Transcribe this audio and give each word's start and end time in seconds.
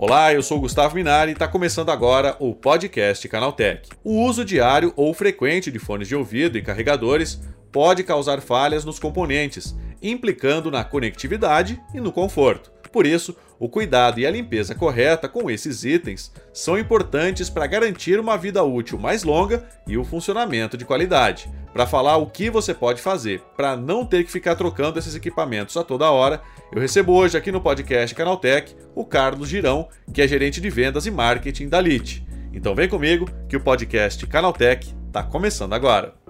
Olá, 0.00 0.32
eu 0.32 0.42
sou 0.42 0.60
Gustavo 0.60 0.94
Minari 0.94 1.30
e 1.30 1.34
está 1.34 1.46
começando 1.46 1.90
agora 1.90 2.36
o 2.38 2.54
podcast 2.54 3.28
Canaltech. 3.28 3.90
O 4.02 4.24
uso 4.24 4.44
diário 4.44 4.92
ou 4.96 5.12
frequente 5.12 5.70
de 5.70 5.78
fones 5.78 6.08
de 6.08 6.14
ouvido 6.14 6.56
e 6.56 6.62
carregadores 6.62 7.42
pode 7.70 8.02
causar 8.04 8.40
falhas 8.40 8.84
nos 8.84 8.98
componentes, 8.98 9.76
implicando 10.00 10.70
na 10.70 10.82
conectividade 10.82 11.78
e 11.92 12.00
no 12.00 12.10
conforto. 12.10 12.72
Por 12.90 13.06
isso, 13.06 13.36
o 13.58 13.68
cuidado 13.68 14.20
e 14.20 14.26
a 14.26 14.30
limpeza 14.30 14.74
correta 14.74 15.28
com 15.28 15.50
esses 15.50 15.84
itens 15.84 16.32
são 16.52 16.78
importantes 16.78 17.50
para 17.50 17.66
garantir 17.66 18.20
uma 18.20 18.36
vida 18.36 18.62
útil 18.62 18.98
mais 18.98 19.24
longa 19.24 19.68
e 19.86 19.96
o 19.96 20.04
funcionamento 20.04 20.76
de 20.76 20.84
qualidade. 20.84 21.50
Para 21.72 21.86
falar 21.86 22.16
o 22.16 22.26
que 22.26 22.50
você 22.50 22.72
pode 22.72 23.00
fazer 23.00 23.42
para 23.56 23.76
não 23.76 24.04
ter 24.04 24.24
que 24.24 24.32
ficar 24.32 24.54
trocando 24.54 24.98
esses 24.98 25.14
equipamentos 25.14 25.76
a 25.76 25.84
toda 25.84 26.10
hora, 26.10 26.40
eu 26.72 26.80
recebo 26.80 27.12
hoje 27.12 27.36
aqui 27.36 27.50
no 27.50 27.60
podcast 27.60 28.14
Canaltech 28.14 28.76
o 28.94 29.04
Carlos 29.04 29.48
Girão, 29.48 29.88
que 30.12 30.22
é 30.22 30.28
gerente 30.28 30.60
de 30.60 30.70
vendas 30.70 31.06
e 31.06 31.10
marketing 31.10 31.68
da 31.68 31.80
LIT. 31.80 32.26
Então 32.52 32.74
vem 32.74 32.88
comigo 32.88 33.28
que 33.48 33.56
o 33.56 33.60
podcast 33.60 34.26
Canaltech 34.26 34.94
está 35.08 35.22
começando 35.22 35.72
agora. 35.72 36.27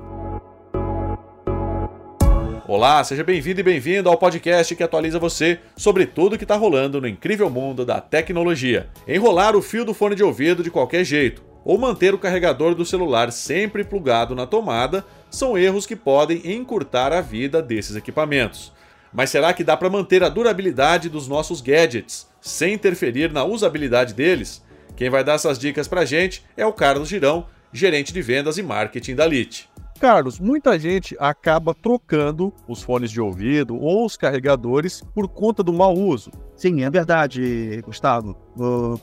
Olá, 2.68 3.02
seja 3.02 3.24
bem-vindo 3.24 3.60
e 3.60 3.62
bem-vindo 3.62 4.10
ao 4.10 4.18
podcast 4.18 4.76
que 4.76 4.82
atualiza 4.82 5.18
você 5.18 5.58
sobre 5.74 6.04
tudo 6.04 6.36
que 6.36 6.44
está 6.44 6.54
rolando 6.54 7.00
no 7.00 7.08
incrível 7.08 7.48
mundo 7.48 7.82
da 7.82 7.98
tecnologia. 7.98 8.90
Enrolar 9.08 9.56
o 9.56 9.62
fio 9.62 9.86
do 9.86 9.94
fone 9.94 10.14
de 10.14 10.22
ouvido 10.22 10.62
de 10.62 10.70
qualquer 10.70 11.02
jeito 11.02 11.42
ou 11.64 11.78
manter 11.78 12.12
o 12.12 12.18
carregador 12.18 12.74
do 12.74 12.84
celular 12.84 13.32
sempre 13.32 13.84
plugado 13.84 14.34
na 14.34 14.46
tomada 14.46 15.02
são 15.30 15.56
erros 15.56 15.86
que 15.86 15.96
podem 15.96 16.42
encurtar 16.44 17.10
a 17.10 17.22
vida 17.22 17.62
desses 17.62 17.96
equipamentos. 17.96 18.70
Mas 19.14 19.30
será 19.30 19.54
que 19.54 19.64
dá 19.64 19.74
para 19.74 19.88
manter 19.88 20.22
a 20.22 20.28
durabilidade 20.28 21.08
dos 21.08 21.26
nossos 21.26 21.62
gadgets 21.62 22.28
sem 22.38 22.74
interferir 22.74 23.32
na 23.32 23.44
usabilidade 23.44 24.12
deles? 24.12 24.62
Quem 24.94 25.08
vai 25.08 25.24
dar 25.24 25.36
essas 25.36 25.58
dicas 25.58 25.88
para 25.88 26.04
gente 26.04 26.44
é 26.54 26.66
o 26.66 26.72
Carlos 26.74 27.08
Girão, 27.08 27.46
gerente 27.72 28.12
de 28.12 28.20
vendas 28.20 28.58
e 28.58 28.62
marketing 28.62 29.14
da 29.14 29.26
LIT. 29.26 29.70
Carlos, 29.98 30.38
muita 30.38 30.78
gente 30.78 31.16
acaba 31.18 31.74
trocando 31.74 32.52
os 32.68 32.82
fones 32.82 33.10
de 33.10 33.20
ouvido 33.20 33.76
ou 33.76 34.06
os 34.06 34.16
carregadores 34.16 35.02
por 35.12 35.28
conta 35.28 35.62
do 35.62 35.72
mau 35.72 35.92
uso. 35.92 36.30
Sim, 36.56 36.82
é 36.82 36.90
verdade, 36.90 37.82
Gustavo. 37.84 38.36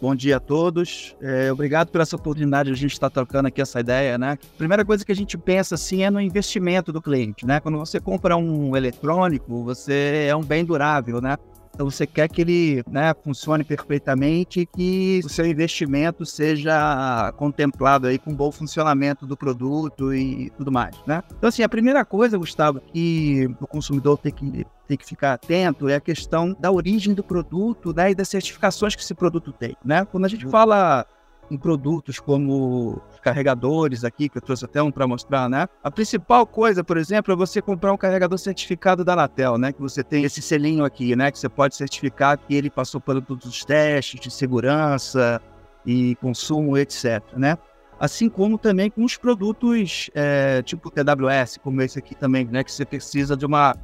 Bom 0.02 0.16
dia 0.16 0.38
a 0.38 0.40
todos. 0.40 1.16
É, 1.22 1.52
obrigado 1.52 1.90
por 1.90 2.02
essa 2.02 2.16
oportunidade 2.16 2.70
de 2.70 2.74
a 2.74 2.78
gente 2.78 2.94
estar 2.94 3.10
trocando 3.10 3.48
aqui 3.48 3.62
essa 3.62 3.80
ideia, 3.80 4.18
né? 4.18 4.38
Primeira 4.58 4.84
coisa 4.84 5.06
que 5.06 5.12
a 5.12 5.16
gente 5.16 5.38
pensa 5.38 5.76
assim 5.76 6.04
é 6.04 6.10
no 6.10 6.20
investimento 6.20 6.92
do 6.92 7.02
cliente, 7.02 7.46
né? 7.46 7.60
Quando 7.60 7.78
você 7.78 8.00
compra 8.00 8.36
um 8.36 8.76
eletrônico, 8.76 9.64
você 9.64 10.28
é 10.30 10.36
um 10.36 10.44
bem 10.44 10.66
durável, 10.66 11.22
né? 11.22 11.38
Então 11.76 11.92
você 11.92 12.08
quer 12.08 12.30
que 12.30 12.42
ele 12.42 12.84
né, 12.90 13.14
funcione 13.22 13.62
perfeitamente 13.62 14.62
e 14.62 14.66
que 14.66 15.22
o 15.26 15.30
seu 15.30 15.46
investimento 15.46 16.26
seja 16.26 17.34
contemplado 17.36 18.08
aí 18.08 18.18
com 18.18 18.32
um 18.32 18.36
bom 18.36 18.50
funcionamento 18.50 19.28
do 19.28 19.36
produto 19.36 20.14
e 20.14 20.50
tudo 20.52 20.72
mais, 20.72 20.96
né? 21.06 21.22
Então 21.38 21.50
assim, 21.50 21.64
a 21.64 21.70
primeira 21.70 22.06
coisa, 22.06 22.38
Gustavo, 22.38 22.80
que 22.80 23.54
o 23.60 23.68
consumidor 23.68 24.18
tem 24.18 24.32
que 24.32 24.66
tem 24.88 24.96
que 24.96 25.06
ficar 25.06 25.34
atento 25.34 25.90
é 25.90 25.96
a 25.96 26.00
questão 26.00 26.56
da 26.60 26.72
origem 26.72 27.14
do 27.14 27.24
produto 27.24 27.92
né, 27.94 28.12
e 28.12 28.16
das 28.16 28.30
certificações 28.30 28.96
que 28.96 29.02
esse 29.02 29.16
produto 29.16 29.52
tem. 29.52 29.76
Né? 29.84 30.06
Quando 30.06 30.26
a 30.26 30.28
gente 30.28 30.48
fala 30.48 31.06
em 31.50 31.58
produtos 31.58 32.20
como 32.20 33.02
carregadores 33.26 34.04
aqui, 34.04 34.30
que 34.30 34.38
eu 34.38 34.42
trouxe 34.42 34.66
até 34.66 34.84
um 34.84 34.92
para 34.92 35.08
mostrar, 35.08 35.50
né? 35.50 35.68
A 35.84 35.90
principal 35.90 36.46
coisa, 36.46 36.84
por 36.84 36.96
exemplo, 36.96 37.34
é 37.34 37.36
você 37.36 37.60
comprar 37.60 37.92
um 37.92 37.98
carregador 37.98 38.38
certificado 38.38 39.04
da 39.04 39.14
Anatel, 39.14 39.58
né? 39.58 39.74
Que 39.74 39.82
você 39.82 40.04
tem 40.04 40.24
esse 40.24 40.44
selinho 40.44 40.86
aqui, 40.86 41.16
né? 41.16 41.32
Que 41.32 41.40
você 41.40 41.50
pode 41.50 41.76
certificar 41.76 42.38
que 42.38 42.54
ele 42.54 42.70
passou 42.70 43.02
por 43.02 43.20
todos 43.24 43.48
os 43.48 43.66
testes 43.66 44.20
de 44.20 44.30
segurança 44.30 45.42
e 45.84 46.16
consumo, 46.18 46.78
etc, 46.78 47.24
né? 47.36 47.58
Assim 48.00 48.30
como 48.30 48.60
também 48.60 48.92
com 48.92 49.04
os 49.04 49.18
produtos 49.18 50.12
é, 50.14 50.62
tipo 50.62 50.92
TWS, 50.92 51.58
como 51.64 51.82
esse 51.82 51.98
aqui 51.98 52.14
também, 52.14 52.46
né? 52.46 52.64
Que 52.64 52.72
você 52.72 52.86
precisa 52.86 53.36
de 53.36 53.46
uma, 53.48 53.76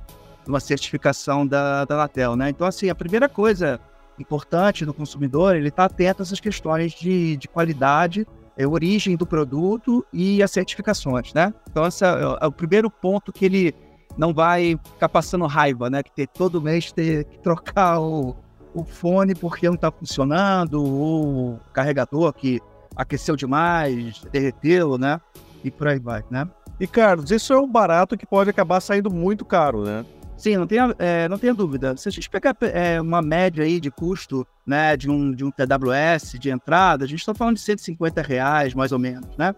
uma 0.47 0.59
certificação 0.59 1.47
da, 1.47 1.83
da 1.85 1.95
Anatel, 1.95 2.35
né? 2.35 2.51
Então, 2.51 2.67
assim, 2.67 2.91
a 2.91 2.95
primeira 2.95 3.27
coisa 3.27 3.79
importante 4.19 4.85
do 4.85 4.93
consumidor, 4.93 5.55
ele 5.55 5.69
está 5.69 5.85
atento 5.85 6.21
a 6.21 6.23
essas 6.23 6.39
questões 6.39 6.91
de, 6.91 7.37
de 7.37 7.47
qualidade, 7.47 8.27
é, 8.61 8.67
origem 8.67 9.15
do 9.15 9.25
produto 9.25 10.05
e 10.13 10.43
as 10.43 10.51
certificações, 10.51 11.33
né? 11.33 11.53
Então, 11.69 11.85
esse 11.85 12.05
é, 12.05 12.09
é, 12.41 12.45
o 12.45 12.51
primeiro 12.51 12.89
ponto 12.89 13.31
que 13.31 13.45
ele 13.45 13.75
não 14.17 14.33
vai 14.33 14.77
ficar 14.93 15.09
passando 15.09 15.45
raiva, 15.45 15.89
né? 15.89 16.03
Que 16.03 16.11
ter, 16.11 16.27
todo 16.27 16.61
mês 16.61 16.91
ter 16.91 17.25
que 17.25 17.39
trocar 17.39 17.99
o, 17.99 18.35
o 18.73 18.83
fone 18.83 19.33
porque 19.33 19.67
não 19.67 19.75
está 19.75 19.91
funcionando, 19.91 20.83
ou 20.83 21.53
o 21.53 21.59
carregador 21.73 22.31
que 22.33 22.59
aqueceu 22.95 23.35
demais, 23.35 24.21
derreteu, 24.31 24.97
né? 24.97 25.19
E 25.63 25.71
por 25.71 25.87
aí 25.87 25.99
vai, 25.99 26.23
né? 26.29 26.47
E, 26.79 26.87
Carlos, 26.87 27.31
isso 27.31 27.53
é 27.53 27.59
um 27.59 27.71
barato 27.71 28.17
que 28.17 28.25
pode 28.25 28.49
acabar 28.49 28.79
saindo 28.81 29.11
muito 29.11 29.45
caro, 29.45 29.83
né? 29.83 30.05
Sim, 30.41 30.57
não 30.57 30.65
tenha, 30.65 30.95
é, 30.97 31.29
não 31.29 31.37
tenha 31.37 31.53
dúvida. 31.53 31.95
Se 31.95 32.09
a 32.09 32.11
gente 32.11 32.27
pegar 32.27 32.57
é, 32.61 32.99
uma 32.99 33.21
média 33.21 33.63
aí 33.63 33.79
de 33.79 33.91
custo 33.91 34.43
né, 34.65 34.97
de, 34.97 35.07
um, 35.07 35.31
de 35.31 35.45
um 35.45 35.51
TWS 35.51 36.39
de 36.39 36.49
entrada, 36.49 37.05
a 37.05 37.07
gente 37.07 37.19
está 37.19 37.31
falando 37.31 37.57
de 37.57 37.61
150 37.61 38.23
reais, 38.23 38.73
mais 38.73 38.91
ou 38.91 38.97
menos, 38.97 39.37
né? 39.37 39.53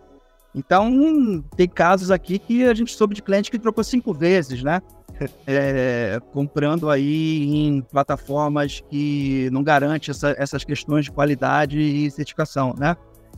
Então, 0.54 1.42
tem 1.56 1.70
casos 1.70 2.12
aqui 2.12 2.38
que 2.38 2.66
a 2.66 2.74
gente 2.74 2.94
soube 2.94 3.16
de 3.16 3.24
cliente 3.24 3.50
que 3.50 3.58
trocou 3.58 3.82
cinco 3.82 4.14
vezes, 4.14 4.62
né? 4.62 4.82
É, 5.48 6.20
comprando 6.34 6.90
aí 6.90 7.46
em 7.46 7.82
plataformas 7.82 8.84
que 8.90 9.48
não 9.54 9.64
garante 9.64 10.10
essa, 10.10 10.36
essas 10.38 10.66
questões 10.66 11.06
de 11.06 11.12
qualidade 11.12 11.80
e 11.80 12.10
certificação, 12.12 12.74
né? 12.78 12.98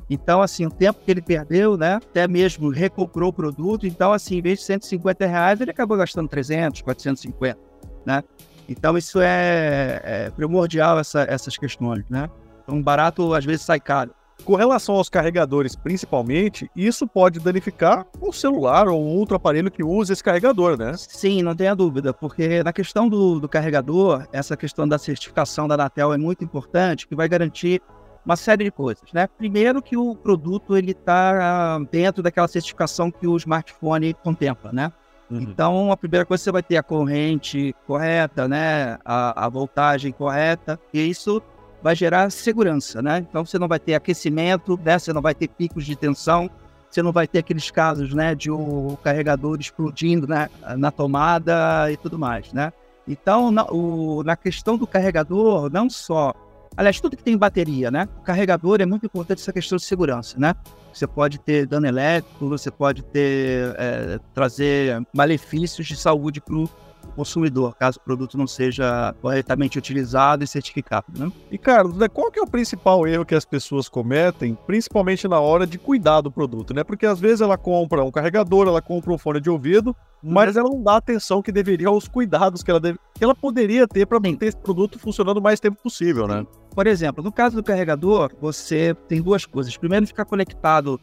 Então, 0.09 0.41
assim, 0.41 0.65
o 0.65 0.69
tempo 0.69 0.99
que 1.03 1.09
ele 1.09 1.21
perdeu, 1.21 1.77
né? 1.77 1.95
Até 1.95 2.27
mesmo 2.27 2.69
recomprou 2.69 3.29
o 3.29 3.33
produto. 3.33 3.87
Então, 3.87 4.13
assim, 4.13 4.37
em 4.37 4.41
vez 4.41 4.59
de 4.59 4.65
150 4.65 5.25
reais, 5.25 5.61
ele 5.61 5.71
acabou 5.71 5.97
gastando 5.97 6.29
300, 6.29 6.81
450, 6.81 7.59
né? 8.05 8.23
Então, 8.67 8.97
isso 8.97 9.19
é, 9.19 10.01
é 10.03 10.29
primordial, 10.31 10.99
essa, 10.99 11.21
essas 11.29 11.57
questões, 11.57 12.03
né? 12.09 12.29
Então, 12.63 12.81
barato 12.81 13.33
às 13.33 13.45
vezes 13.45 13.61
sai 13.63 13.79
caro. 13.79 14.11
Com 14.43 14.55
relação 14.55 14.95
aos 14.95 15.07
carregadores, 15.09 15.75
principalmente, 15.75 16.69
isso 16.75 17.07
pode 17.07 17.39
danificar 17.39 18.05
o 18.19 18.33
celular 18.33 18.87
ou 18.87 19.01
outro 19.01 19.35
aparelho 19.35 19.71
que 19.71 19.83
usa 19.83 20.13
esse 20.13 20.23
carregador, 20.23 20.77
né? 20.77 20.93
Sim, 20.97 21.41
não 21.41 21.55
tenha 21.55 21.73
dúvida, 21.73 22.13
porque 22.13 22.61
na 22.61 22.73
questão 22.73 23.07
do, 23.07 23.39
do 23.39 23.47
carregador, 23.47 24.27
essa 24.31 24.57
questão 24.57 24.87
da 24.87 24.97
certificação 24.97 25.67
da 25.67 25.75
Anatel 25.75 26.13
é 26.13 26.17
muito 26.17 26.43
importante, 26.43 27.07
que 27.07 27.15
vai 27.15 27.29
garantir 27.29 27.81
uma 28.25 28.35
série 28.35 28.63
de 28.63 28.71
coisas, 28.71 29.03
né? 29.13 29.27
Primeiro 29.27 29.81
que 29.81 29.95
o 29.95 30.15
produto 30.15 30.75
ele 30.75 30.91
está 30.91 31.79
dentro 31.91 32.23
daquela 32.23 32.47
certificação 32.47 33.11
que 33.11 33.27
o 33.27 33.37
smartphone 33.37 34.13
contempla, 34.15 34.71
né? 34.73 34.91
Uhum. 35.29 35.41
Então, 35.41 35.91
a 35.91 35.97
primeira 35.97 36.25
coisa 36.25 36.43
você 36.43 36.51
vai 36.51 36.63
ter 36.63 36.77
a 36.77 36.83
corrente 36.83 37.75
correta, 37.85 38.47
né? 38.47 38.97
A, 39.05 39.45
a, 39.45 39.49
voltagem 39.49 40.11
correta, 40.11 40.79
e 40.93 41.01
isso 41.01 41.41
vai 41.81 41.95
gerar 41.95 42.31
segurança, 42.31 43.01
né? 43.01 43.19
Então, 43.19 43.45
você 43.45 43.59
não 43.59 43.67
vai 43.67 43.79
ter 43.79 43.93
aquecimento, 43.93 44.79
né? 44.83 44.97
Você 44.97 45.13
não 45.13 45.21
vai 45.21 45.35
ter 45.35 45.47
picos 45.47 45.85
de 45.85 45.95
tensão, 45.95 46.49
você 46.89 47.01
não 47.01 47.11
vai 47.11 47.27
ter 47.27 47.39
aqueles 47.39 47.69
casos, 47.69 48.13
né? 48.13 48.33
De 48.33 48.49
o 48.49 48.97
carregador 49.03 49.59
explodindo 49.59 50.27
né, 50.27 50.49
na 50.77 50.89
tomada 50.89 51.91
e 51.91 51.97
tudo 51.97 52.17
mais, 52.17 52.51
né? 52.53 52.73
Então, 53.07 53.51
na, 53.51 53.65
o, 53.65 54.23
na 54.23 54.35
questão 54.35 54.77
do 54.77 54.87
carregador, 54.87 55.71
não 55.71 55.89
só 55.89 56.33
Aliás, 56.77 56.99
tudo 56.99 57.15
que 57.15 57.23
tem 57.23 57.37
bateria, 57.37 57.89
né? 57.89 58.07
O 58.19 58.21
carregador 58.21 58.81
é 58.81 58.85
muito 58.85 59.05
importante 59.05 59.41
essa 59.41 59.53
questão 59.53 59.77
de 59.77 59.83
segurança, 59.83 60.37
né? 60.37 60.53
Você 60.91 61.07
pode 61.07 61.39
ter 61.39 61.65
dano 61.65 61.87
elétrico, 61.87 62.49
você 62.49 62.71
pode 62.71 63.03
ter 63.03 63.75
é, 63.77 64.19
trazer 64.33 65.01
malefícios 65.13 65.87
de 65.87 65.95
saúde 65.95 66.41
para 66.41 66.55
o 66.55 66.69
consumidor, 67.15 67.75
caso 67.75 67.97
o 67.99 68.01
produto 68.01 68.37
não 68.37 68.47
seja 68.47 69.13
corretamente 69.21 69.77
utilizado 69.77 70.43
e 70.43 70.47
certificado. 70.47 71.05
Né? 71.17 71.31
E, 71.51 71.57
Carlos, 71.57 71.95
né, 71.97 72.07
qual 72.07 72.31
que 72.31 72.39
é 72.39 72.41
o 72.41 72.47
principal 72.47 73.07
erro 73.07 73.25
que 73.25 73.35
as 73.35 73.45
pessoas 73.45 73.87
cometem, 73.87 74.57
principalmente 74.65 75.27
na 75.27 75.39
hora 75.39 75.65
de 75.65 75.77
cuidar 75.77 76.21
do 76.21 76.31
produto? 76.31 76.73
Né? 76.73 76.83
Porque 76.83 77.05
às 77.05 77.19
vezes 77.19 77.41
ela 77.41 77.57
compra 77.57 78.03
um 78.03 78.11
carregador, 78.11 78.67
ela 78.67 78.81
compra 78.81 79.13
um 79.13 79.17
fone 79.17 79.39
de 79.39 79.49
ouvido, 79.49 79.95
mas 80.21 80.55
ela 80.57 80.69
não 80.69 80.81
dá 80.81 80.97
atenção 80.97 81.41
que 81.41 81.51
deveria 81.51 81.87
aos 81.87 82.07
cuidados 82.07 82.63
que 82.63 82.71
ela, 82.71 82.79
deve, 82.79 82.99
que 83.13 83.23
ela 83.23 83.35
poderia 83.35 83.87
ter 83.87 84.05
para 84.05 84.19
manter 84.19 84.47
esse 84.47 84.57
produto 84.57 84.99
funcionando 84.99 85.37
o 85.37 85.41
mais 85.41 85.59
tempo 85.59 85.81
possível, 85.81 86.27
né? 86.27 86.45
Por 86.75 86.87
exemplo, 86.87 87.23
no 87.23 87.31
caso 87.31 87.55
do 87.55 87.63
carregador, 87.63 88.33
você 88.39 88.93
tem 89.07 89.21
duas 89.21 89.45
coisas. 89.45 89.75
Primeiro, 89.77 90.05
ficar 90.05 90.25
conectado 90.25 90.99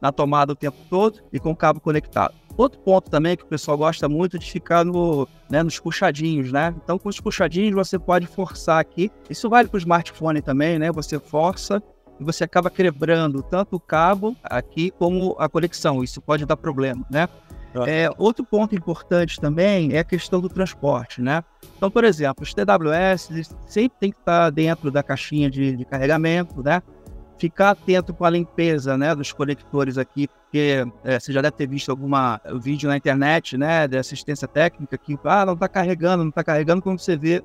na 0.00 0.10
tomada 0.10 0.52
o 0.52 0.56
tempo 0.56 0.76
todo 0.90 1.20
e 1.32 1.38
com 1.38 1.52
o 1.52 1.56
cabo 1.56 1.80
conectado. 1.80 2.34
Outro 2.56 2.80
ponto 2.80 3.08
também 3.08 3.36
que 3.36 3.44
o 3.44 3.46
pessoal 3.46 3.78
gosta 3.78 4.08
muito 4.08 4.36
de 4.36 4.50
ficar 4.50 4.84
no, 4.84 5.26
né, 5.48 5.62
nos 5.62 5.78
puxadinhos, 5.78 6.50
né? 6.50 6.74
Então, 6.82 6.98
com 6.98 7.08
os 7.08 7.20
puxadinhos 7.20 7.72
você 7.72 7.98
pode 8.00 8.26
forçar 8.26 8.80
aqui. 8.80 9.10
Isso 9.30 9.48
vale 9.48 9.68
para 9.68 9.76
o 9.76 9.78
smartphone 9.78 10.42
também, 10.42 10.76
né? 10.76 10.90
Você 10.90 11.20
força 11.20 11.80
e 12.18 12.24
você 12.24 12.42
acaba 12.42 12.68
quebrando 12.68 13.42
tanto 13.42 13.76
o 13.76 13.80
cabo 13.80 14.36
aqui 14.42 14.90
como 14.90 15.36
a 15.38 15.48
conexão. 15.48 16.02
Isso 16.02 16.20
pode 16.20 16.44
dar 16.44 16.56
problema, 16.56 17.06
né? 17.08 17.28
É, 17.86 18.10
outro 18.18 18.44
ponto 18.44 18.74
importante 18.74 19.40
também 19.40 19.94
é 19.94 20.00
a 20.00 20.04
questão 20.04 20.40
do 20.40 20.48
transporte, 20.48 21.22
né? 21.22 21.42
Então, 21.76 21.90
por 21.90 22.04
exemplo, 22.04 22.42
os 22.42 22.52
TWS 22.52 23.54
sempre 23.66 23.98
tem 23.98 24.10
que 24.12 24.18
estar 24.18 24.50
dentro 24.50 24.90
da 24.90 25.02
caixinha 25.02 25.50
de, 25.50 25.76
de 25.76 25.84
carregamento, 25.84 26.62
né? 26.62 26.82
Ficar 27.38 27.70
atento 27.70 28.14
com 28.14 28.24
a 28.24 28.30
limpeza, 28.30 28.96
né, 28.96 29.14
dos 29.16 29.32
conectores 29.32 29.98
aqui, 29.98 30.28
porque 30.28 30.86
é, 31.02 31.18
você 31.18 31.32
já 31.32 31.40
deve 31.40 31.56
ter 31.56 31.66
visto 31.66 31.90
alguma 31.90 32.40
vídeo 32.60 32.88
na 32.88 32.96
internet, 32.96 33.56
né, 33.56 33.88
de 33.88 33.98
assistência 33.98 34.46
técnica 34.46 34.96
que, 34.96 35.18
ah, 35.24 35.44
não 35.44 35.54
está 35.54 35.66
carregando, 35.66 36.22
não 36.22 36.30
está 36.30 36.44
carregando, 36.44 36.82
quando 36.82 37.00
você 37.00 37.16
vê 37.16 37.42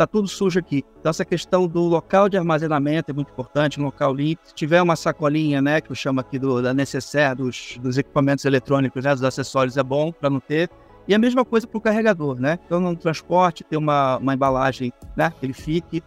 está 0.00 0.06
tudo 0.06 0.26
sujo 0.26 0.58
aqui. 0.58 0.82
Então, 0.98 1.10
essa 1.10 1.24
questão 1.24 1.68
do 1.68 1.80
local 1.82 2.28
de 2.28 2.38
armazenamento 2.38 3.10
é 3.10 3.14
muito 3.14 3.30
importante, 3.30 3.78
um 3.78 3.84
local 3.84 4.14
limpo. 4.14 4.40
Se 4.44 4.54
tiver 4.54 4.80
uma 4.80 4.96
sacolinha, 4.96 5.60
né, 5.60 5.80
que 5.80 5.90
eu 5.90 5.94
chamo 5.94 6.20
aqui 6.20 6.38
do, 6.38 6.62
da 6.62 6.72
necessaire 6.72 7.36
dos, 7.36 7.78
dos 7.82 7.98
equipamentos 7.98 8.44
eletrônicos, 8.46 9.04
né, 9.04 9.12
dos 9.12 9.22
acessórios, 9.22 9.76
é 9.76 9.82
bom 9.82 10.10
para 10.10 10.30
não 10.30 10.40
ter. 10.40 10.70
E 11.06 11.14
a 11.14 11.18
mesma 11.18 11.44
coisa 11.44 11.66
para 11.66 11.76
o 11.76 11.80
carregador, 11.80 12.40
né? 12.40 12.58
Então, 12.64 12.80
no 12.80 12.96
transporte, 12.96 13.64
ter 13.64 13.76
uma, 13.76 14.16
uma 14.18 14.34
embalagem, 14.34 14.92
né, 15.16 15.32
que 15.38 15.44
ele 15.44 15.52
fique. 15.52 16.02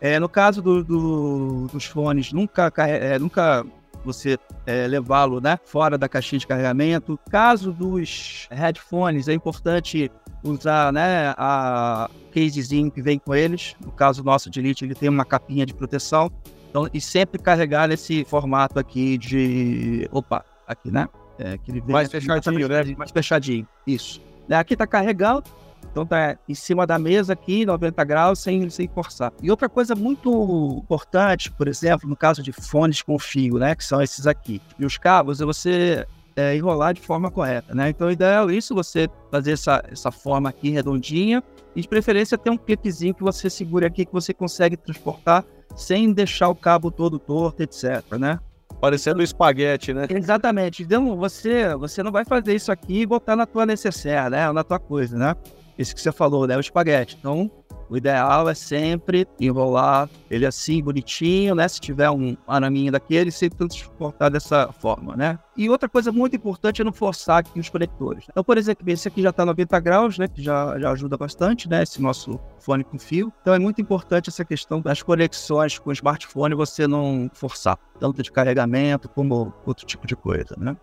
É, 0.00 0.18
no 0.20 0.28
caso 0.28 0.60
do, 0.60 0.84
do, 0.84 1.66
dos 1.72 1.86
fones, 1.86 2.32
nunca, 2.32 2.72
é, 2.78 3.18
nunca 3.18 3.64
você 4.08 4.38
é, 4.66 4.86
levá-lo 4.86 5.40
né, 5.40 5.58
fora 5.64 5.98
da 5.98 6.08
caixinha 6.08 6.38
de 6.38 6.46
carregamento. 6.46 7.18
Caso 7.30 7.72
dos 7.72 8.48
headphones, 8.50 9.28
é 9.28 9.34
importante 9.34 10.10
usar 10.42 10.92
né, 10.92 11.34
a 11.36 12.08
casezinho 12.32 12.90
que 12.90 13.02
vem 13.02 13.18
com 13.18 13.34
eles. 13.34 13.76
No 13.84 13.92
caso 13.92 14.24
nosso 14.24 14.50
de 14.50 14.60
Elite, 14.60 14.84
ele 14.84 14.94
tem 14.94 15.08
uma 15.08 15.24
capinha 15.24 15.66
de 15.66 15.74
proteção. 15.74 16.30
Então, 16.70 16.88
e 16.92 17.00
sempre 17.00 17.40
carregar 17.40 17.88
nesse 17.88 18.24
formato 18.24 18.78
aqui 18.78 19.16
de. 19.18 20.08
Opa, 20.10 20.44
aqui, 20.66 20.90
né? 20.90 21.08
É, 21.38 21.56
que 21.56 21.70
ele 21.70 21.80
vem 21.80 21.92
mais 21.92 22.10
fechadinho, 22.10 22.68
né? 22.68 22.84
Mais 22.96 23.10
fechadinho, 23.10 23.66
isso. 23.86 24.20
É, 24.48 24.56
aqui 24.56 24.76
tá 24.76 24.86
carregando, 24.86 25.44
então 25.90 26.06
tá 26.06 26.38
em 26.48 26.54
cima 26.54 26.86
da 26.86 26.98
mesa 26.98 27.32
aqui, 27.32 27.66
90 27.66 28.04
graus, 28.04 28.38
sem, 28.38 28.68
sem 28.70 28.88
forçar. 28.88 29.32
E 29.42 29.50
outra 29.50 29.68
coisa 29.68 29.94
muito 29.94 30.80
importante, 30.84 31.50
por 31.50 31.68
exemplo, 31.68 32.08
no 32.08 32.16
caso 32.16 32.42
de 32.42 32.52
fones 32.52 33.02
com 33.02 33.18
fio, 33.18 33.58
né? 33.58 33.74
Que 33.74 33.84
são 33.84 34.00
esses 34.00 34.26
aqui. 34.26 34.60
E 34.78 34.84
os 34.84 34.96
cabos, 34.98 35.40
é 35.40 35.44
você 35.44 36.06
é, 36.36 36.56
enrolar 36.56 36.94
de 36.94 37.00
forma 37.00 37.30
correta, 37.30 37.74
né? 37.74 37.88
Então, 37.88 38.06
o 38.06 38.10
ideal 38.12 38.48
é 38.48 38.54
isso, 38.54 38.74
você 38.74 39.08
fazer 39.30 39.52
essa, 39.52 39.82
essa 39.90 40.12
forma 40.12 40.48
aqui 40.48 40.70
redondinha 40.70 41.42
e 41.74 41.80
de 41.80 41.88
preferência 41.88 42.38
ter 42.38 42.50
um 42.50 42.56
clipezinho 42.56 43.12
que 43.12 43.22
você 43.22 43.50
segure 43.50 43.84
aqui 43.84 44.06
que 44.06 44.12
você 44.12 44.32
consegue 44.32 44.76
transportar 44.76 45.44
sem 45.74 46.12
deixar 46.12 46.48
o 46.48 46.54
cabo 46.54 46.90
todo 46.90 47.18
torto, 47.18 47.62
etc, 47.62 48.04
né? 48.18 48.38
Parecendo 48.80 49.18
um 49.18 49.24
espaguete, 49.24 49.92
né? 49.92 50.06
Exatamente. 50.08 50.84
Então, 50.84 51.16
você, 51.16 51.74
você 51.74 52.02
não 52.04 52.12
vai 52.12 52.24
fazer 52.24 52.54
isso 52.54 52.70
aqui 52.70 53.00
e 53.00 53.06
botar 53.06 53.34
na 53.34 53.44
tua 53.44 53.66
necessaire, 53.66 54.30
né? 54.30 54.46
Ou 54.46 54.54
na 54.54 54.62
tua 54.62 54.78
coisa, 54.78 55.18
né? 55.18 55.34
Isso 55.78 55.94
que 55.94 56.00
você 56.00 56.10
falou, 56.12 56.46
né? 56.46 56.56
O 56.56 56.60
espaguete. 56.60 57.16
Então, 57.18 57.50
o 57.88 57.96
ideal 57.96 58.48
é 58.48 58.54
sempre 58.54 59.26
enrolar 59.40 60.10
ele 60.30 60.44
assim, 60.44 60.82
bonitinho, 60.82 61.54
né? 61.54 61.66
Se 61.66 61.80
tiver 61.80 62.10
um 62.10 62.36
araminho 62.46 62.92
daquele, 62.92 63.30
sempre 63.30 63.58
transportar 63.58 64.30
dessa 64.30 64.70
forma, 64.72 65.16
né? 65.16 65.38
E 65.56 65.70
outra 65.70 65.88
coisa 65.88 66.12
muito 66.12 66.36
importante 66.36 66.82
é 66.82 66.84
não 66.84 66.92
forçar 66.92 67.38
aqui 67.38 67.58
os 67.58 67.68
conectores. 67.68 68.26
Então, 68.30 68.44
por 68.44 68.58
exemplo, 68.58 68.88
esse 68.90 69.08
aqui 69.08 69.22
já 69.22 69.30
está 69.30 69.44
90 69.44 69.80
graus, 69.80 70.18
né? 70.18 70.28
Que 70.28 70.42
já, 70.42 70.78
já 70.78 70.90
ajuda 70.90 71.16
bastante, 71.16 71.68
né? 71.68 71.82
Esse 71.82 72.00
nosso 72.02 72.38
fone 72.58 72.84
com 72.84 72.98
fio. 72.98 73.32
Então, 73.40 73.54
é 73.54 73.58
muito 73.58 73.80
importante 73.80 74.28
essa 74.28 74.44
questão 74.44 74.80
das 74.80 75.02
conexões 75.02 75.78
com 75.78 75.90
o 75.90 75.92
smartphone 75.92 76.54
você 76.54 76.86
não 76.86 77.30
forçar, 77.32 77.78
tanto 77.98 78.22
de 78.22 78.30
carregamento 78.30 79.08
como 79.08 79.52
outro 79.64 79.86
tipo 79.86 80.06
de 80.06 80.14
coisa, 80.14 80.54
né? 80.58 80.76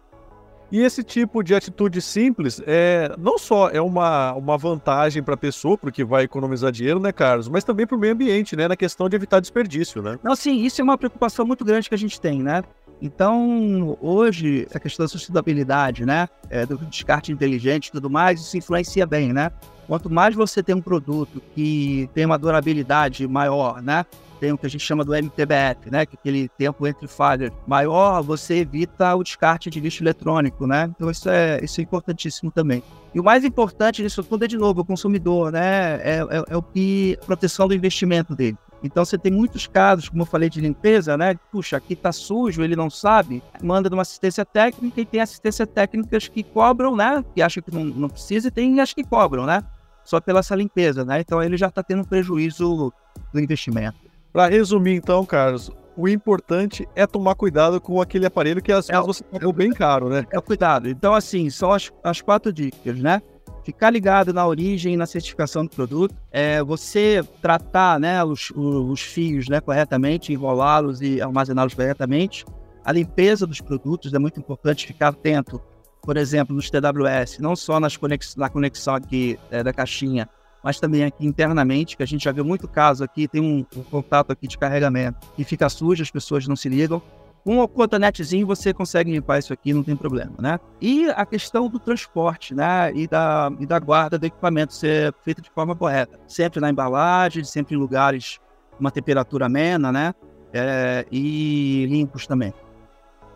E 0.72 0.80
esse 0.80 1.04
tipo 1.04 1.44
de 1.44 1.54
atitude 1.54 2.02
simples 2.02 2.62
é 2.66 3.14
não 3.18 3.38
só 3.38 3.70
é 3.70 3.80
uma, 3.80 4.34
uma 4.34 4.58
vantagem 4.58 5.22
para 5.22 5.36
a 5.36 5.38
pessoa, 5.38 5.78
porque 5.78 6.04
vai 6.04 6.24
economizar 6.24 6.72
dinheiro, 6.72 7.00
né, 7.00 7.12
Carlos, 7.12 7.48
mas 7.48 7.64
também 7.64 7.86
para 7.86 7.96
o 7.96 8.00
meio 8.00 8.14
ambiente, 8.14 8.56
né, 8.56 8.68
na 8.68 8.76
questão 8.76 9.08
de 9.08 9.16
evitar 9.16 9.40
desperdício, 9.40 10.02
né? 10.02 10.18
Não, 10.24 10.36
sim, 10.36 10.64
isso 10.64 10.82
é 10.82 10.84
uma 10.84 10.98
preocupação 10.98 11.46
muito 11.46 11.64
grande 11.64 11.88
que 11.88 11.96
a 11.96 11.98
gente 11.98 12.20
tem, 12.20 12.42
né? 12.42 12.64
Então, 13.02 13.98
hoje, 14.02 14.66
essa 14.70 14.80
questão 14.80 15.04
da 15.04 15.08
sustentabilidade, 15.10 16.06
né, 16.06 16.28
é, 16.50 16.66
do 16.66 16.78
descarte 16.78 17.32
inteligente 17.32 17.88
e 17.88 17.92
tudo 17.92 18.10
mais, 18.10 18.40
isso 18.40 18.58
influencia 18.58 19.06
bem, 19.06 19.34
né? 19.34 19.52
Quanto 19.88 20.10
mais 20.10 20.34
você 20.34 20.64
tem 20.64 20.74
um 20.74 20.82
produto 20.82 21.42
que 21.54 22.10
tem 22.14 22.26
uma 22.26 22.40
durabilidade 22.40 23.28
maior, 23.28 23.82
né, 23.82 24.06
tem 24.36 24.52
o 24.52 24.58
que 24.58 24.66
a 24.66 24.70
gente 24.70 24.84
chama 24.84 25.04
do 25.04 25.14
MTBF, 25.14 25.90
né? 25.92 26.06
Que 26.06 26.16
é 26.16 26.20
aquele 26.20 26.50
tempo 26.50 26.86
entre 26.86 27.08
falhas 27.08 27.52
maior, 27.68 28.22
você 28.22 28.56
evita 28.56 29.16
o 29.16 29.24
descarte 29.24 29.70
de 29.70 29.80
lixo 29.80 30.04
eletrônico, 30.04 30.68
né? 30.68 30.92
Então 30.96 31.10
isso 31.10 31.30
é, 31.30 31.64
isso 31.64 31.80
é 31.80 31.84
importantíssimo 31.84 32.52
também. 32.52 32.84
E 33.14 33.20
o 33.20 33.24
mais 33.24 33.46
importante 33.46 34.02
disso 34.02 34.24
tudo 34.24 34.44
é, 34.44 34.48
de 34.48 34.58
novo, 34.58 34.82
o 34.82 34.86
consumidor, 34.86 35.52
né? 35.52 35.96
É, 36.04 36.20
é, 36.30 36.44
é 36.50 36.58
o 36.58 36.62
que 36.62 37.18
proteção 37.26 37.68
do 37.68 37.74
investimento 37.74 38.36
dele. 38.36 38.58
Então 38.84 39.04
você 39.04 39.18
tem 39.18 39.32
muitos 39.32 39.66
casos, 39.66 40.10
como 40.10 40.22
eu 40.22 40.26
falei, 40.28 40.50
de 40.50 40.62
limpeza, 40.62 41.18
né? 41.18 41.36
Puxa, 41.52 41.78
aqui 41.78 41.96
tá 41.96 42.12
sujo, 42.12 42.62
ele 42.62 42.76
não 42.76 42.90
sabe, 42.90 43.42
manda 43.64 43.90
de 43.90 43.96
uma 43.96 44.04
assistência 44.04 44.46
técnica 44.46 45.02
e 45.02 45.06
tem 45.06 45.22
assistência 45.22 45.66
técnicas 45.66 46.28
que 46.28 46.44
cobram, 46.44 46.96
né? 46.96 47.24
Que 47.34 47.42
acham 47.42 47.64
que 47.64 47.74
não, 47.74 47.84
não 47.84 48.10
precisa 48.10 48.50
e 48.50 48.52
tem 48.52 48.80
as 48.80 48.94
que 48.94 49.04
cobram, 49.04 49.46
né? 49.46 49.64
Só 50.04 50.22
pela 50.22 50.42
essa 50.42 50.56
limpeza, 50.56 51.04
né? 51.04 51.20
Então 51.20 51.42
ele 51.42 51.58
já 51.58 51.68
está 51.68 51.82
tendo 51.82 52.02
um 52.02 52.06
prejuízo 52.06 52.94
do 53.34 53.40
investimento. 53.40 53.98
Para 54.36 54.50
resumir, 54.50 54.96
então, 54.96 55.26
Carlos, 55.26 55.72
o 55.96 56.10
importante 56.10 56.86
é 56.94 57.08
tomar 57.08 57.36
cuidado 57.36 57.80
com 57.80 58.02
aquele 58.02 58.26
aparelho 58.26 58.62
que 58.62 58.70
às 58.70 58.90
é, 58.90 58.92
vezes 58.92 59.08
você 59.08 59.24
pagou 59.24 59.54
bem 59.54 59.72
caro, 59.72 60.10
né? 60.10 60.26
É 60.30 60.38
o 60.38 60.42
cuidado. 60.42 60.90
Então, 60.90 61.14
assim, 61.14 61.50
são 61.50 61.72
as, 61.72 61.90
as 62.04 62.20
quatro 62.20 62.52
dicas, 62.52 63.00
né? 63.00 63.22
Ficar 63.64 63.92
ligado 63.92 64.34
na 64.34 64.46
origem 64.46 64.94
e 64.94 64.98
na 64.98 65.06
certificação 65.06 65.64
do 65.64 65.70
produto. 65.70 66.14
É 66.34 66.62
você 66.62 67.24
tratar 67.42 67.98
né, 67.98 68.22
os, 68.26 68.52
os 68.54 69.00
fios 69.00 69.48
né, 69.48 69.62
corretamente, 69.62 70.34
enrolá-los 70.34 71.02
e 71.02 71.22
armazená-los 71.22 71.74
corretamente. 71.74 72.44
A 72.84 72.92
limpeza 72.92 73.48
dos 73.48 73.62
produtos 73.62 74.14
é 74.14 74.20
muito 74.20 74.38
importante 74.38 74.86
ficar 74.86 75.08
atento, 75.08 75.62
por 76.02 76.18
exemplo, 76.18 76.54
nos 76.54 76.70
TWS, 76.70 77.40
não 77.40 77.56
só 77.56 77.80
nas 77.80 77.96
conex, 77.96 78.36
na 78.36 78.50
conexão 78.50 78.96
aqui 78.96 79.40
é, 79.50 79.64
da 79.64 79.72
caixinha, 79.72 80.28
mas 80.66 80.80
também 80.80 81.04
aqui 81.04 81.28
internamente, 81.28 81.96
que 81.96 82.02
a 82.02 82.08
gente 82.08 82.24
já 82.24 82.32
viu 82.32 82.44
muito 82.44 82.68
caso 82.68 83.04
aqui, 83.04 83.28
tem 83.28 83.40
um, 83.40 83.64
um 83.78 83.84
contato 83.84 84.32
aqui 84.32 84.48
de 84.48 84.58
carregamento 84.58 85.28
e 85.38 85.44
fica 85.44 85.70
sujo, 85.70 86.02
as 86.02 86.10
pessoas 86.10 86.48
não 86.48 86.56
se 86.56 86.68
ligam. 86.68 87.00
Com 87.44 87.60
o 87.60 87.68
cotonetezinho 87.68 88.48
você 88.48 88.74
consegue 88.74 89.12
limpar 89.12 89.38
isso 89.38 89.54
aqui, 89.54 89.72
não 89.72 89.84
tem 89.84 89.96
problema, 89.96 90.34
né? 90.40 90.60
E 90.82 91.08
a 91.12 91.24
questão 91.24 91.70
do 91.70 91.78
transporte, 91.78 92.56
né? 92.56 92.92
E 92.96 93.08
da, 93.08 93.52
e 93.60 93.68
da 93.68 93.78
guarda 93.78 94.18
do 94.18 94.26
equipamento 94.26 94.74
ser 94.74 95.14
feita 95.22 95.40
de 95.40 95.52
forma 95.52 95.76
correta. 95.76 96.20
Sempre 96.28 96.60
na 96.60 96.72
embalagem, 96.72 97.44
sempre 97.44 97.76
em 97.76 97.78
lugares 97.78 98.40
com 98.72 98.80
uma 98.80 98.90
temperatura 98.90 99.46
amena, 99.46 99.92
né? 99.92 100.16
É, 100.52 101.06
e 101.12 101.86
limpos 101.88 102.26
também. 102.26 102.52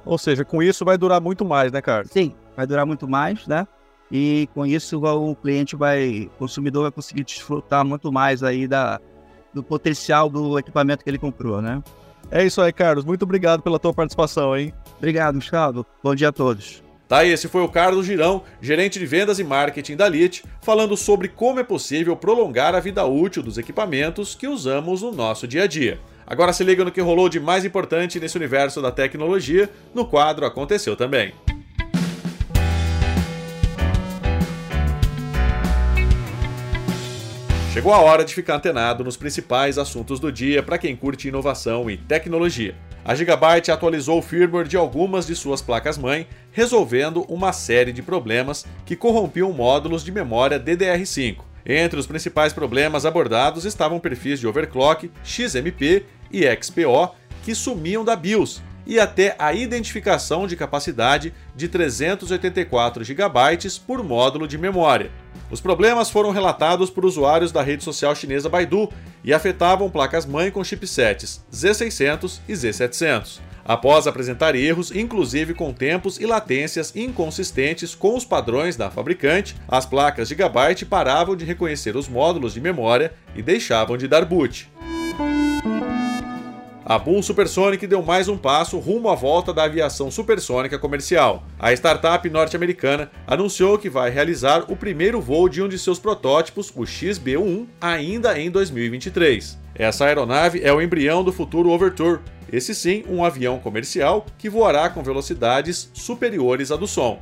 Ou 0.04 0.18
seja, 0.18 0.44
com 0.44 0.64
isso 0.64 0.84
vai 0.84 0.98
durar 0.98 1.22
muito 1.22 1.46
mais, 1.46 1.72
né, 1.72 1.80
Carlos? 1.80 2.12
Sim, 2.12 2.34
vai 2.58 2.66
durar 2.66 2.88
muito 2.88 3.08
mais, 3.08 3.46
né? 3.46 3.68
E 4.12 4.50
com 4.54 4.66
isso 4.66 5.00
o 5.04 5.36
cliente 5.36 5.76
vai, 5.76 6.30
o 6.34 6.38
consumidor 6.38 6.84
vai 6.84 6.92
conseguir 6.92 7.24
desfrutar 7.24 7.86
muito 7.86 8.12
mais 8.12 8.44
aí 8.44 8.68
da, 8.68 9.00
do 9.54 9.64
potencial 9.64 10.30
do 10.30 10.58
equipamento 10.58 11.04
que 11.04 11.10
ele 11.10 11.18
comprou, 11.18 11.62
né? 11.62 11.84
É 12.32 12.46
isso 12.46 12.62
aí, 12.62 12.72
Carlos. 12.72 13.06
Muito 13.06 13.24
obrigado 13.24 13.62
pela 13.62 13.80
tua 13.80 13.94
participação, 13.94 14.56
hein? 14.56 14.74
Obrigado, 14.98 15.36
Gustavo. 15.36 15.86
Bom 16.04 16.14
dia 16.14 16.30
a 16.30 16.32
todos. 16.32 16.84
Tá, 17.08 17.26
e 17.26 17.32
esse 17.32 17.48
foi 17.48 17.64
o 17.64 17.68
Carlos 17.68 18.06
Girão, 18.06 18.44
gerente 18.62 19.00
de 19.00 19.06
vendas 19.08 19.40
e 19.40 19.44
marketing 19.44 19.96
da 19.96 20.08
LIT, 20.08 20.44
falando 20.62 20.96
sobre 20.96 21.28
como 21.28 21.60
é 21.60 21.64
possível 21.64 22.16
prolongar 22.16 22.76
a 22.76 22.80
vida 22.80 23.04
útil 23.04 23.42
dos 23.42 23.58
equipamentos 23.58 24.36
que 24.36 24.48
usamos 24.48 25.02
no 25.02 25.12
nosso 25.12 25.48
dia 25.48 25.64
a 25.64 25.68
dia. 25.68 26.00
Agora 26.28 26.54
se 26.54 26.64
liga 26.64 26.86
no 26.86 26.92
que 26.92 27.02
rolou 27.02 27.28
de 27.28 27.40
mais 27.40 27.66
importante 27.66 28.20
nesse 28.20 28.38
universo 28.38 28.80
da 28.80 28.92
tecnologia 28.92 29.68
no 29.92 30.06
quadro 30.06 30.46
Aconteceu 30.46 30.96
Também. 30.96 31.34
Chegou 37.80 37.94
a 37.94 38.02
hora 38.02 38.26
de 38.26 38.36
ficar 38.36 38.56
antenado 38.56 39.06
nos 39.06 39.16
principais 39.16 39.78
assuntos 39.78 40.20
do 40.20 40.30
dia 40.30 40.62
para 40.62 40.78
quem 40.78 40.98
curte 40.98 41.30
inovação 41.30 41.90
e 41.90 41.96
tecnologia. 41.96 42.76
A 43.06 43.16
Gigabyte 43.16 43.72
atualizou 43.72 44.20
o 44.20 44.22
firmware 44.22 44.68
de 44.68 44.76
algumas 44.76 45.26
de 45.26 45.34
suas 45.34 45.62
placas-mãe, 45.62 46.28
resolvendo 46.52 47.22
uma 47.30 47.54
série 47.54 47.94
de 47.94 48.02
problemas 48.02 48.66
que 48.86 48.98
corrompiam 48.98 49.54
módulos 49.54 50.04
de 50.04 50.12
memória 50.12 50.60
DDR5. 50.60 51.38
Entre 51.66 51.98
os 51.98 52.06
principais 52.06 52.52
problemas 52.52 53.06
abordados 53.06 53.64
estavam 53.64 53.98
perfis 53.98 54.42
de 54.42 54.48
overclock, 54.48 55.10
XMP 55.24 56.04
e 56.30 56.44
XPO 56.62 57.16
que 57.44 57.56
sumiam 57.56 58.04
da 58.04 58.18
BIOS 58.18 58.62
e 58.90 59.00
até 59.00 59.36
a 59.38 59.54
identificação 59.54 60.48
de 60.48 60.56
capacidade 60.56 61.32
de 61.56 61.68
384 61.68 63.04
GB 63.04 63.40
por 63.86 64.04
módulo 64.04 64.48
de 64.48 64.58
memória. 64.58 65.12
Os 65.52 65.62
problemas 65.62 66.10
foram 66.10 66.32
relatados 66.32 66.90
por 66.90 67.06
usuários 67.06 67.52
da 67.52 67.62
rede 67.62 67.84
social 67.84 68.16
chinesa 68.16 68.50
Baidu 68.50 68.90
e 69.24 69.32
afetavam 69.32 69.92
placas-mãe 69.92 70.50
com 70.50 70.64
chipsets 70.64 71.46
Z600 71.54 72.40
e 72.50 72.54
Z700. 72.54 73.40
Após 73.64 74.08
apresentar 74.08 74.56
erros, 74.56 74.90
inclusive 74.90 75.54
com 75.54 75.72
tempos 75.72 76.20
e 76.20 76.26
latências 76.26 76.96
inconsistentes 76.96 77.94
com 77.94 78.18
os 78.18 78.26
padrões 78.26 78.76
da 78.76 78.90
fabricante, 78.90 79.56
as 79.68 79.86
placas 79.86 80.30
Gigabyte 80.30 80.84
paravam 80.84 81.36
de 81.36 81.46
reconhecer 81.46 81.96
os 81.96 82.10
módulos 82.10 82.56
de 82.56 82.62
memória 82.62 83.14
e 83.36 83.44
deixavam 83.44 83.96
de 83.98 84.08
dar 84.08 84.26
boot. 84.26 84.68
A 86.90 86.98
Bull 86.98 87.22
Supersonic 87.22 87.86
deu 87.86 88.02
mais 88.02 88.28
um 88.28 88.36
passo 88.36 88.80
rumo 88.80 89.10
à 89.10 89.16
volta 89.16 89.54
da 89.54 89.66
aviação 89.66 90.10
supersônica 90.10 90.80
comercial. 90.80 91.44
A 91.60 91.72
startup 91.72 92.28
norte-americana 92.28 93.12
anunciou 93.28 93.78
que 93.78 93.88
vai 93.88 94.10
realizar 94.10 94.64
o 94.68 94.76
primeiro 94.76 95.22
voo 95.22 95.48
de 95.48 95.62
um 95.62 95.68
de 95.68 95.78
seus 95.78 96.00
protótipos, 96.00 96.74
o 96.76 96.82
XB-1, 96.82 97.68
ainda 97.80 98.40
em 98.40 98.50
2023. 98.50 99.56
Essa 99.76 100.06
aeronave 100.06 100.62
é 100.64 100.74
o 100.74 100.82
embrião 100.82 101.24
do 101.24 101.32
futuro 101.32 101.70
Overture, 101.70 102.22
esse 102.52 102.74
sim 102.74 103.04
um 103.08 103.24
avião 103.24 103.60
comercial 103.60 104.26
que 104.36 104.50
voará 104.50 104.90
com 104.90 105.04
velocidades 105.04 105.92
superiores 105.94 106.72
à 106.72 106.76
do 106.76 106.88
som. 106.88 107.20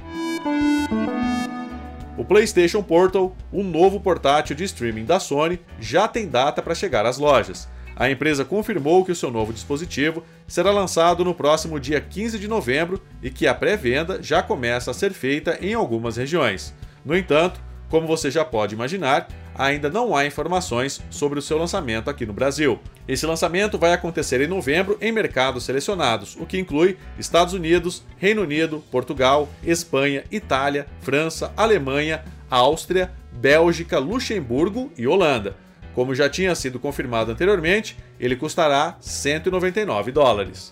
O 2.18 2.24
PlayStation 2.24 2.82
Portal, 2.82 3.36
um 3.52 3.66
novo 3.66 4.00
portátil 4.00 4.56
de 4.56 4.64
streaming 4.64 5.04
da 5.04 5.20
Sony, 5.20 5.60
já 5.78 6.08
tem 6.08 6.26
data 6.26 6.62
para 6.62 6.74
chegar 6.74 7.06
às 7.06 7.18
lojas 7.18 7.68
a 7.98 8.10
empresa 8.10 8.46
confirmou 8.46 9.04
que 9.04 9.12
o 9.12 9.16
seu 9.16 9.32
novo 9.32 9.51
dispositivo 9.51 10.24
será 10.48 10.72
lançado 10.72 11.25
no 11.25 11.34
próximo 11.34 11.80
dia 11.80 12.00
15 12.00 12.38
de 12.38 12.48
novembro 12.48 13.01
e 13.24 13.30
que 13.30 13.48
a 13.48 13.56
pré-venda 13.56 14.22
já 14.22 14.44
começa 14.44 14.92
a 14.92 14.94
ser 14.94 15.13
feita 15.13 15.58
em 15.60 15.74
algumas 15.74 16.16
regiões. 16.16 16.74
No 17.04 17.18
entanto, 17.18 17.60
como 17.89 18.06
você 18.06 18.30
já 18.30 18.46
pode 18.46 18.75
imaginar, 18.75 19.27
ainda 19.56 19.89
não 19.89 20.16
há 20.16 20.25
informações 20.25 21.01
sobre 21.10 21.39
o 21.39 21.42
seu 21.42 21.58
lançamento 21.58 22.10
aqui 22.10 22.25
no 22.25 22.34
Brasil. 22.34 22.80
Esse 23.08 23.25
lançamento 23.25 23.77
vai 23.77 23.94
acontecer 23.94 24.42
em 24.42 24.48
novembro 24.48 24.98
em 25.01 25.12
mercados 25.12 25.63
selecionados, 25.63 26.36
o 26.39 26.46
que 26.46 26.60
inclui 26.60 26.98
Estados 27.18 27.54
Unidos, 27.54 28.04
Reino 28.18 28.44
Unido, 28.44 28.84
Portugal, 28.92 29.50
Espanha, 29.63 30.24
Itália, 30.30 30.86
França, 31.00 31.51
Alemanha, 31.58 32.24
Áustria, 32.50 33.12
Bélgica, 33.32 33.98
Luxemburgo 33.98 34.92
e 34.98 35.08
Holanda. 35.08 35.67
Como 35.98 36.13
já 36.13 36.30
tinha 36.30 36.54
sido 36.54 36.80
confirmado 36.80 37.32
anteriormente, 37.32 37.98
ele 38.20 38.36
custará 38.36 38.96
199 39.01 40.12
dólares. 40.12 40.72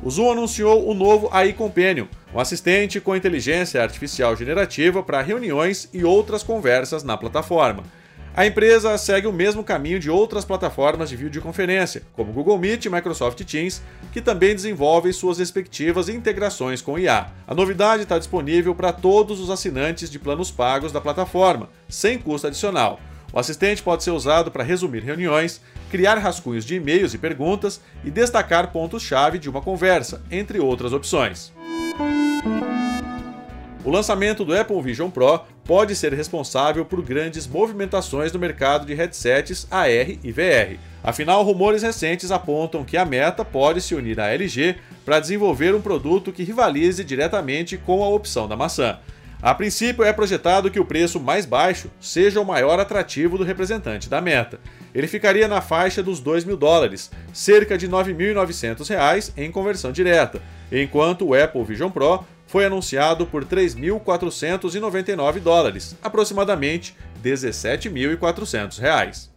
O 0.00 0.08
Zoom 0.08 0.30
anunciou 0.30 0.88
o 0.88 0.94
novo 0.94 1.28
AI 1.32 1.52
Companion, 1.52 2.06
um 2.32 2.38
assistente 2.38 3.00
com 3.00 3.16
inteligência 3.16 3.82
artificial 3.82 4.36
generativa 4.36 5.02
para 5.02 5.20
reuniões 5.20 5.88
e 5.92 6.04
outras 6.04 6.44
conversas 6.44 7.02
na 7.02 7.16
plataforma. 7.16 7.82
A 8.34 8.46
empresa 8.46 8.96
segue 8.96 9.26
o 9.26 9.32
mesmo 9.32 9.62
caminho 9.62 10.00
de 10.00 10.08
outras 10.08 10.42
plataformas 10.42 11.10
de 11.10 11.16
videoconferência, 11.16 12.02
como 12.14 12.32
Google 12.32 12.56
Meet 12.56 12.86
e 12.86 12.90
Microsoft 12.90 13.44
Teams, 13.44 13.82
que 14.10 14.22
também 14.22 14.54
desenvolvem 14.54 15.12
suas 15.12 15.38
respectivas 15.38 16.08
integrações 16.08 16.80
com 16.80 16.98
IA. 16.98 17.26
A 17.46 17.54
novidade 17.54 18.04
está 18.04 18.18
disponível 18.18 18.74
para 18.74 18.90
todos 18.90 19.38
os 19.38 19.50
assinantes 19.50 20.10
de 20.10 20.18
planos 20.18 20.50
pagos 20.50 20.90
da 20.90 21.00
plataforma, 21.00 21.68
sem 21.90 22.18
custo 22.18 22.46
adicional. 22.46 22.98
O 23.34 23.38
assistente 23.38 23.82
pode 23.82 24.02
ser 24.02 24.12
usado 24.12 24.50
para 24.50 24.64
resumir 24.64 25.02
reuniões, 25.02 25.60
criar 25.90 26.16
rascunhos 26.16 26.64
de 26.64 26.76
e-mails 26.76 27.12
e 27.12 27.18
perguntas 27.18 27.82
e 28.02 28.10
destacar 28.10 28.72
pontos-chave 28.72 29.38
de 29.38 29.50
uma 29.50 29.60
conversa, 29.60 30.22
entre 30.30 30.58
outras 30.58 30.94
opções. 30.94 31.52
O 33.84 33.90
lançamento 33.90 34.44
do 34.44 34.56
Apple 34.56 34.80
Vision 34.80 35.10
Pro 35.10 35.40
pode 35.64 35.94
ser 35.94 36.12
responsável 36.12 36.84
por 36.84 37.02
grandes 37.02 37.46
movimentações 37.46 38.32
no 38.32 38.38
mercado 38.38 38.84
de 38.84 38.94
headsets 38.94 39.66
AR 39.70 40.18
e 40.22 40.32
VR. 40.32 40.78
Afinal, 41.02 41.42
rumores 41.42 41.82
recentes 41.82 42.30
apontam 42.30 42.84
que 42.84 42.96
a 42.96 43.04
Meta 43.04 43.44
pode 43.44 43.80
se 43.80 43.94
unir 43.94 44.20
à 44.20 44.32
LG 44.32 44.76
para 45.04 45.20
desenvolver 45.20 45.74
um 45.74 45.80
produto 45.80 46.32
que 46.32 46.44
rivalize 46.44 47.02
diretamente 47.02 47.76
com 47.76 48.02
a 48.02 48.08
opção 48.08 48.48
da 48.48 48.56
maçã. 48.56 48.98
A 49.42 49.52
princípio, 49.52 50.04
é 50.04 50.12
projetado 50.12 50.70
que 50.70 50.78
o 50.78 50.84
preço 50.84 51.18
mais 51.18 51.44
baixo 51.44 51.90
seja 52.00 52.40
o 52.40 52.44
maior 52.44 52.78
atrativo 52.78 53.36
do 53.36 53.42
representante 53.42 54.08
da 54.08 54.20
Meta. 54.20 54.60
Ele 54.94 55.08
ficaria 55.08 55.48
na 55.48 55.60
faixa 55.60 56.00
dos 56.00 56.20
2 56.20 56.44
mil 56.44 56.56
dólares, 56.56 57.10
cerca 57.32 57.76
de 57.76 57.88
9.900 57.88 58.88
reais 58.88 59.32
em 59.36 59.50
conversão 59.50 59.90
direta, 59.90 60.40
enquanto 60.70 61.26
o 61.26 61.34
Apple 61.34 61.64
Vision 61.64 61.90
Pro 61.90 62.24
foi 62.52 62.66
anunciado 62.66 63.26
por 63.26 63.46
3.499 63.46 65.40
dólares, 65.40 65.96
aproximadamente 66.02 66.94
17.400 67.24 68.78
reais. 68.78 69.30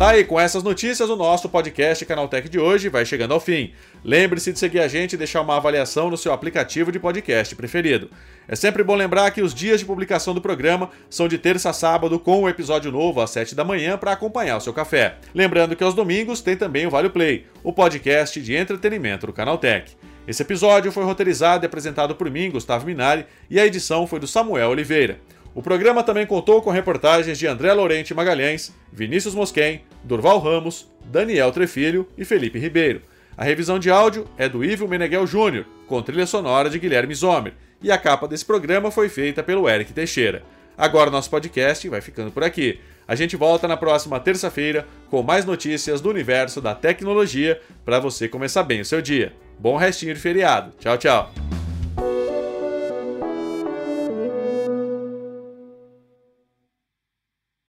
Tá 0.00 0.12
aí, 0.12 0.24
com 0.24 0.40
essas 0.40 0.62
notícias, 0.62 1.10
o 1.10 1.14
nosso 1.14 1.46
podcast 1.46 2.06
Canaltech 2.06 2.48
de 2.48 2.58
hoje 2.58 2.88
vai 2.88 3.04
chegando 3.04 3.34
ao 3.34 3.38
fim. 3.38 3.74
Lembre-se 4.02 4.50
de 4.50 4.58
seguir 4.58 4.80
a 4.80 4.88
gente 4.88 5.12
e 5.12 5.16
deixar 5.18 5.42
uma 5.42 5.58
avaliação 5.58 6.08
no 6.08 6.16
seu 6.16 6.32
aplicativo 6.32 6.90
de 6.90 6.98
podcast 6.98 7.54
preferido. 7.54 8.10
É 8.48 8.56
sempre 8.56 8.82
bom 8.82 8.94
lembrar 8.94 9.30
que 9.30 9.42
os 9.42 9.52
dias 9.52 9.78
de 9.78 9.84
publicação 9.84 10.32
do 10.32 10.40
programa 10.40 10.88
são 11.10 11.28
de 11.28 11.36
terça 11.36 11.68
a 11.68 11.74
sábado, 11.74 12.18
com 12.18 12.38
o 12.38 12.42
um 12.44 12.48
episódio 12.48 12.90
novo 12.90 13.20
às 13.20 13.28
7 13.28 13.54
da 13.54 13.62
manhã 13.62 13.98
para 13.98 14.12
acompanhar 14.12 14.56
o 14.56 14.60
seu 14.62 14.72
café. 14.72 15.16
Lembrando 15.34 15.76
que 15.76 15.84
aos 15.84 15.92
domingos 15.92 16.40
tem 16.40 16.56
também 16.56 16.86
o 16.86 16.90
Vale 16.90 17.10
Play, 17.10 17.44
o 17.62 17.70
podcast 17.70 18.40
de 18.40 18.56
entretenimento 18.56 19.26
do 19.26 19.34
Canaltech. 19.34 19.94
Esse 20.26 20.40
episódio 20.40 20.90
foi 20.92 21.04
roteirizado 21.04 21.62
e 21.62 21.66
apresentado 21.66 22.14
por 22.14 22.30
mim, 22.30 22.50
Gustavo 22.50 22.86
Minari, 22.86 23.26
e 23.50 23.60
a 23.60 23.66
edição 23.66 24.06
foi 24.06 24.18
do 24.18 24.26
Samuel 24.26 24.70
Oliveira. 24.70 25.20
O 25.54 25.62
programa 25.62 26.02
também 26.02 26.26
contou 26.26 26.62
com 26.62 26.70
reportagens 26.70 27.38
de 27.38 27.46
André 27.46 27.72
Lorente 27.72 28.14
Magalhães, 28.14 28.72
Vinícius 28.92 29.34
Mosquen, 29.34 29.82
Durval 30.04 30.38
Ramos, 30.38 30.88
Daniel 31.04 31.50
Trefilho 31.50 32.06
e 32.16 32.24
Felipe 32.24 32.58
Ribeiro. 32.58 33.02
A 33.36 33.44
revisão 33.44 33.78
de 33.78 33.90
áudio 33.90 34.26
é 34.36 34.48
do 34.48 34.64
Ivo 34.64 34.86
Meneghel 34.86 35.26
Júnior, 35.26 35.66
com 35.86 36.02
trilha 36.02 36.26
sonora 36.26 36.70
de 36.70 36.78
Guilherme 36.78 37.14
Zomer, 37.14 37.54
e 37.82 37.90
a 37.90 37.98
capa 37.98 38.28
desse 38.28 38.44
programa 38.44 38.90
foi 38.90 39.08
feita 39.08 39.42
pelo 39.42 39.68
Eric 39.68 39.92
Teixeira. 39.92 40.42
Agora 40.76 41.10
nosso 41.10 41.30
podcast 41.30 41.88
vai 41.88 42.00
ficando 42.00 42.30
por 42.30 42.44
aqui. 42.44 42.78
A 43.08 43.14
gente 43.14 43.36
volta 43.36 43.66
na 43.66 43.76
próxima 43.76 44.20
terça-feira 44.20 44.86
com 45.10 45.22
mais 45.22 45.44
notícias 45.44 46.00
do 46.00 46.08
universo 46.08 46.60
da 46.60 46.74
tecnologia 46.74 47.60
para 47.84 47.98
você 47.98 48.28
começar 48.28 48.62
bem 48.62 48.80
o 48.80 48.84
seu 48.84 49.02
dia. 49.02 49.32
Bom 49.58 49.76
restinho 49.76 50.14
de 50.14 50.20
feriado. 50.20 50.72
Tchau, 50.78 50.96
tchau. 50.96 51.59